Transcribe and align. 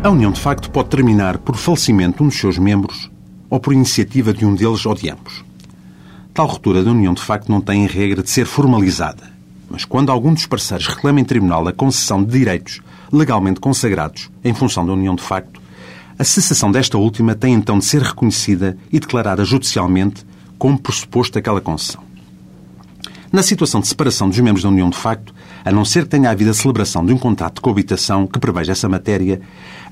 A 0.00 0.10
união 0.10 0.30
de 0.30 0.40
facto 0.40 0.70
pode 0.70 0.90
terminar 0.90 1.38
por 1.38 1.56
falecimento 1.56 2.18
de 2.18 2.22
um 2.22 2.28
dos 2.28 2.38
seus 2.38 2.56
membros 2.56 3.10
ou 3.50 3.58
por 3.58 3.72
iniciativa 3.72 4.32
de 4.32 4.46
um 4.46 4.54
deles 4.54 4.86
ou 4.86 4.94
de 4.94 5.10
ambos. 5.10 5.44
Tal 6.32 6.46
ruptura 6.46 6.84
da 6.84 6.92
união 6.92 7.12
de 7.12 7.20
facto 7.20 7.48
não 7.48 7.60
tem 7.60 7.84
regra 7.84 8.22
de 8.22 8.30
ser 8.30 8.46
formalizada, 8.46 9.24
mas 9.68 9.84
quando 9.84 10.12
algum 10.12 10.32
dos 10.32 10.46
parceiros 10.46 10.86
reclama 10.86 11.20
em 11.20 11.24
tribunal 11.24 11.66
a 11.66 11.72
concessão 11.72 12.22
de 12.22 12.30
direitos 12.30 12.80
legalmente 13.12 13.58
consagrados 13.58 14.30
em 14.44 14.54
função 14.54 14.86
da 14.86 14.92
união 14.92 15.16
de 15.16 15.22
facto, 15.22 15.60
a 16.16 16.22
cessação 16.22 16.70
desta 16.70 16.96
última 16.96 17.34
tem 17.34 17.52
então 17.52 17.80
de 17.80 17.84
ser 17.84 18.02
reconhecida 18.02 18.78
e 18.92 19.00
declarada 19.00 19.44
judicialmente 19.44 20.24
como 20.56 20.78
pressuposto 20.78 21.40
aquela 21.40 21.60
concessão. 21.60 22.07
Na 23.30 23.42
situação 23.42 23.80
de 23.80 23.86
separação 23.86 24.28
dos 24.28 24.40
membros 24.40 24.62
da 24.62 24.70
união 24.70 24.88
de 24.88 24.96
facto, 24.96 25.34
a 25.62 25.70
não 25.70 25.84
ser 25.84 26.04
que 26.04 26.10
tenha 26.10 26.30
havido 26.30 26.50
a 26.50 26.54
celebração 26.54 27.04
de 27.04 27.12
um 27.12 27.18
contrato 27.18 27.56
de 27.56 27.60
coabitação 27.60 28.26
que 28.26 28.38
preveja 28.38 28.72
essa 28.72 28.88
matéria, 28.88 29.40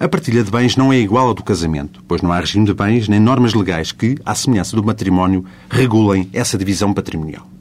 a 0.00 0.08
partilha 0.08 0.42
de 0.42 0.50
bens 0.50 0.74
não 0.74 0.90
é 0.90 0.98
igual 0.98 1.30
à 1.30 1.34
do 1.34 1.42
casamento, 1.42 2.02
pois 2.08 2.22
não 2.22 2.32
há 2.32 2.40
regime 2.40 2.64
de 2.64 2.72
bens 2.72 3.08
nem 3.08 3.20
normas 3.20 3.52
legais 3.52 3.92
que, 3.92 4.16
à 4.24 4.34
semelhança 4.34 4.74
do 4.74 4.82
matrimónio, 4.82 5.44
regulem 5.68 6.30
essa 6.32 6.56
divisão 6.56 6.94
patrimonial. 6.94 7.55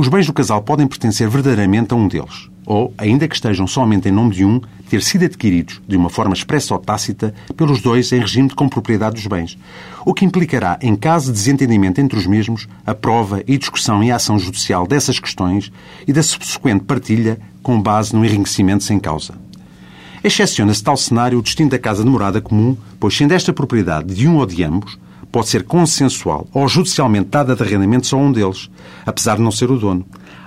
Os 0.00 0.08
bens 0.08 0.26
do 0.26 0.32
casal 0.32 0.62
podem 0.62 0.86
pertencer 0.86 1.28
verdadeiramente 1.28 1.92
a 1.92 1.94
um 1.94 2.08
deles, 2.08 2.48
ou, 2.64 2.94
ainda 2.96 3.28
que 3.28 3.34
estejam 3.34 3.66
somente 3.66 4.08
em 4.08 4.10
nome 4.10 4.34
de 4.34 4.46
um, 4.46 4.58
ter 4.88 5.02
sido 5.02 5.26
adquiridos, 5.26 5.78
de 5.86 5.94
uma 5.94 6.08
forma 6.08 6.32
expressa 6.32 6.72
ou 6.72 6.80
tácita, 6.80 7.34
pelos 7.54 7.82
dois 7.82 8.10
em 8.10 8.18
regime 8.18 8.48
de 8.48 8.54
compropriedade 8.54 9.16
dos 9.16 9.26
bens, 9.26 9.58
o 10.02 10.14
que 10.14 10.24
implicará, 10.24 10.78
em 10.80 10.96
caso 10.96 11.26
de 11.26 11.32
desentendimento 11.34 12.00
entre 12.00 12.18
os 12.18 12.26
mesmos, 12.26 12.66
a 12.86 12.94
prova 12.94 13.42
e 13.46 13.58
discussão 13.58 14.02
e 14.02 14.10
ação 14.10 14.38
judicial 14.38 14.86
dessas 14.86 15.20
questões 15.20 15.70
e 16.08 16.14
da 16.14 16.22
subsequente 16.22 16.84
partilha 16.84 17.38
com 17.62 17.78
base 17.78 18.16
no 18.16 18.24
enriquecimento 18.24 18.84
sem 18.84 18.98
causa. 18.98 19.34
Excepciona-se 20.24 20.82
tal 20.82 20.96
cenário 20.96 21.38
o 21.38 21.42
destino 21.42 21.68
da 21.68 21.78
casa 21.78 22.02
de 22.02 22.08
morada 22.08 22.40
comum, 22.40 22.74
pois 22.98 23.14
sendo 23.14 23.32
esta 23.32 23.52
propriedade 23.52 24.14
de 24.14 24.26
um 24.26 24.38
ou 24.38 24.46
de 24.46 24.64
ambos, 24.64 24.98
pode 25.30 25.48
ser 25.48 25.64
consensual 25.64 26.46
ou 26.52 26.68
judicialmente 26.68 27.28
dada 27.30 27.54
de 27.54 27.62
arrendamento 27.62 28.06
só 28.06 28.16
um 28.16 28.32
deles, 28.32 28.70
apesar 29.06 29.36
de 29.36 29.42
não 29.42 29.50
ser 29.50 29.70
o 29.70 29.78
dono. 29.78 30.04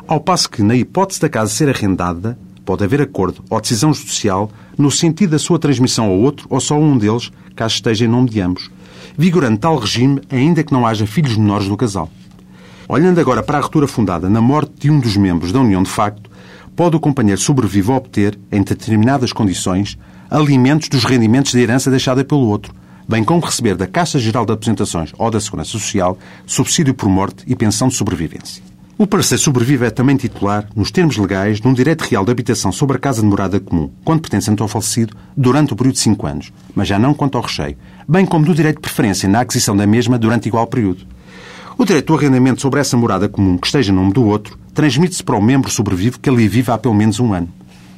Ao 0.08 0.20
passo 0.20 0.50
que, 0.50 0.62
na 0.62 0.76
hipótese 0.76 1.22
da 1.22 1.30
casa 1.30 1.52
ser 1.52 1.70
arrendada, 1.70 2.38
pode 2.66 2.84
haver 2.84 3.02
acordo 3.02 3.44
ou 3.50 3.60
decisão 3.62 3.94
judicial 3.94 4.50
no 4.78 4.92
sentido 4.92 5.32
da 5.32 5.40
sua 5.40 5.60
transmissão 5.60 6.06
ao 6.06 6.18
outro 6.18 6.48
ou 6.50 6.60
só 6.60 6.76
a 6.76 6.80
um 6.80 6.98
deles, 6.98 7.32
caso 7.56 7.76
esteja 7.76 8.06
em 8.06 8.10
nome 8.10 8.30
de 8.30 8.42
ambos, 8.42 8.70
vigorando 9.18 9.58
tal 9.58 9.78
regime 9.78 10.22
ainda 10.30 10.64
que 10.64 10.74
não 10.74 10.86
haja 10.86 11.06
filhos 11.06 11.38
menores 11.38 11.68
do 11.68 11.78
casal. 11.78 12.10
Olhando 12.88 13.20
agora 13.20 13.42
para 13.42 13.58
a 13.58 13.62
ruptura 13.62 13.88
fundada 13.88 14.30
na 14.30 14.42
morte 14.42 14.74
de 14.78 14.92
um 14.92 15.00
dos 15.00 15.16
membros 15.16 15.52
da 15.52 15.60
união 15.62 15.82
de 15.82 15.90
facto, 15.90 16.30
pode 16.76 16.96
o 16.96 17.00
companheiro 17.00 17.40
sobrevivo 17.40 17.94
obter, 17.94 18.38
em 18.52 18.62
determinadas 18.62 19.32
condições, 19.32 19.98
alimentos 20.30 20.90
dos 20.90 21.04
rendimentos 21.04 21.52
de 21.52 21.60
herança 21.60 21.90
deixada 21.90 22.26
pelo 22.26 22.48
outro, 22.48 22.74
bem 23.08 23.24
como 23.24 23.46
receber 23.46 23.76
da 23.76 23.88
Caixa 23.88 24.20
Geral 24.20 24.46
de 24.46 24.54
Apresentações 24.54 25.12
ou 25.18 25.30
da 25.30 25.40
Segurança 25.40 25.72
Social 25.72 26.18
subsídio 26.46 26.94
por 26.94 27.10
morte 27.10 27.44
e 27.48 27.56
pensão 27.56 27.88
de 27.88 27.96
sobrevivência. 27.96 28.64
O 28.96 29.08
parecer 29.08 29.40
sobrevive 29.40 29.86
é 29.86 29.90
também 29.90 30.16
titular, 30.16 30.70
nos 30.76 30.92
termos 30.92 31.18
legais, 31.18 31.60
num 31.60 31.74
direito 31.74 32.04
real 32.04 32.24
de 32.24 32.32
habitação 32.32 32.72
sobre 32.72 32.98
a 32.98 33.00
casa 33.00 33.22
de 33.22 33.28
morada 33.28 33.60
comum, 33.60 33.90
quando 34.06 34.22
pertencente 34.22 34.62
ao 34.62 34.68
falecido, 34.68 35.16
durante 35.36 35.74
o 35.74 35.76
período 35.76 35.96
de 35.96 36.02
5 36.02 36.28
anos, 36.28 36.54
mas 36.76 36.88
já 36.88 37.00
não 37.00 37.14
quanto 37.14 37.36
ao 37.36 37.44
recheio, 37.44 37.76
bem 38.08 38.26
como 38.26 38.46
do 38.46 38.54
direito 38.54 38.76
de 38.76 38.82
preferência 38.82 39.28
na 39.28 39.42
aquisição 39.42 39.76
da 39.76 39.88
mesma 39.88 40.20
durante 40.20 40.48
igual 40.48 40.68
período. 40.68 41.08
O 41.76 41.86
direito 41.86 42.06
do 42.06 42.18
arrendamento 42.20 42.62
sobre 42.62 42.80
essa 42.80 42.96
morada 42.96 43.28
comum 43.28 43.58
que 43.58 43.66
esteja 43.66 43.92
em 43.92 43.96
nome 43.96 44.14
do 44.14 44.24
outro 44.26 44.60
transmite-se 44.76 45.24
para 45.24 45.36
o 45.36 45.42
membro 45.42 45.72
sobrevivo 45.72 46.20
que 46.20 46.30
ali 46.30 46.48
vive 46.48 46.72
há 46.72 46.78
pelo 46.78 46.94
menos 46.94 47.20
um 47.20 47.34
ano. 47.34 47.50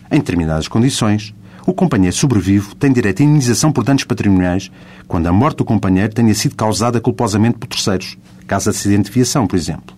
Em 0.10 0.20
determinadas 0.20 0.70
condições, 0.70 1.34
o 1.66 1.74
companheiro 1.74 2.16
sobrevivo 2.16 2.76
tem 2.76 2.94
direito 2.94 3.22
à 3.22 3.26
indenização 3.26 3.72
por 3.72 3.84
danos 3.84 4.04
patrimoniais 4.04 4.72
quando 5.08 5.28
a 5.28 5.34
morte 5.34 5.58
do 5.58 5.66
companheiro 5.66 6.14
tenha 6.14 6.34
sido 6.34 6.56
causada 6.56 7.02
culposamente 7.02 7.58
por 7.58 7.68
terceiros, 7.68 8.18
caso 8.46 8.70
de 8.70 8.78
acidente 8.78 9.10
de 9.10 9.12
viação, 9.12 9.48
por 9.48 9.56
exemplo. 9.56 9.96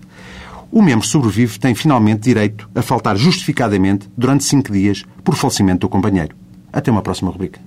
O 0.71 0.81
membro 0.81 1.05
sobrevivo 1.05 1.59
tem 1.59 1.75
finalmente 1.75 2.21
direito 2.21 2.69
a 2.73 2.81
faltar 2.81 3.17
justificadamente 3.17 4.09
durante 4.17 4.43
cinco 4.43 4.71
dias 4.71 5.03
por 5.23 5.35
falecimento 5.35 5.81
do 5.81 5.89
companheiro. 5.89 6.35
Até 6.71 6.89
uma 6.89 7.01
próxima 7.01 7.31
rubrica. 7.31 7.66